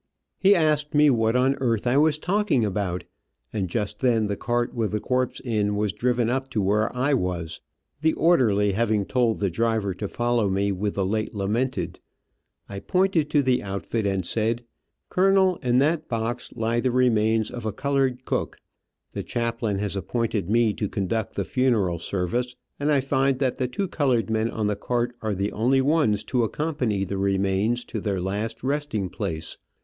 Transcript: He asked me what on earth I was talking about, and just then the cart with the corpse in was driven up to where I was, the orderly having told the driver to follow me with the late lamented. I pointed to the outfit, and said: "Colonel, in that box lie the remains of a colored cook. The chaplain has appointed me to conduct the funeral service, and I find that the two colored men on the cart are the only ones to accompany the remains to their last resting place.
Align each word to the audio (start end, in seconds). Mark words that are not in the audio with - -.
He 0.39 0.55
asked 0.55 0.95
me 0.95 1.11
what 1.11 1.35
on 1.35 1.53
earth 1.59 1.85
I 1.85 1.95
was 1.95 2.17
talking 2.17 2.65
about, 2.65 3.03
and 3.53 3.69
just 3.69 3.99
then 3.99 4.25
the 4.25 4.35
cart 4.35 4.73
with 4.73 4.93
the 4.93 4.99
corpse 4.99 5.39
in 5.45 5.75
was 5.75 5.93
driven 5.93 6.27
up 6.27 6.49
to 6.53 6.59
where 6.63 6.89
I 6.97 7.13
was, 7.13 7.61
the 8.01 8.13
orderly 8.13 8.71
having 8.71 9.05
told 9.05 9.39
the 9.39 9.51
driver 9.51 9.93
to 9.93 10.07
follow 10.07 10.49
me 10.49 10.71
with 10.71 10.95
the 10.95 11.05
late 11.05 11.35
lamented. 11.35 11.99
I 12.67 12.79
pointed 12.79 13.29
to 13.29 13.43
the 13.43 13.61
outfit, 13.61 14.07
and 14.07 14.25
said: 14.25 14.63
"Colonel, 15.09 15.57
in 15.57 15.77
that 15.77 16.07
box 16.09 16.51
lie 16.55 16.79
the 16.79 16.89
remains 16.89 17.51
of 17.51 17.63
a 17.63 17.71
colored 17.71 18.25
cook. 18.25 18.57
The 19.11 19.21
chaplain 19.23 19.77
has 19.77 19.95
appointed 19.95 20.49
me 20.49 20.73
to 20.73 20.89
conduct 20.89 21.35
the 21.35 21.45
funeral 21.45 21.99
service, 21.99 22.55
and 22.79 22.91
I 22.91 23.01
find 23.01 23.37
that 23.37 23.57
the 23.57 23.67
two 23.67 23.87
colored 23.87 24.31
men 24.31 24.49
on 24.49 24.65
the 24.65 24.75
cart 24.75 25.15
are 25.21 25.35
the 25.35 25.51
only 25.51 25.79
ones 25.79 26.23
to 26.23 26.43
accompany 26.43 27.03
the 27.03 27.19
remains 27.19 27.85
to 27.85 27.99
their 28.01 28.19
last 28.19 28.63
resting 28.63 29.07
place. 29.07 29.59